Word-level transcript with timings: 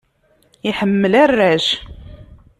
Iḥemmel 0.69 1.13
arrac. 1.23 1.67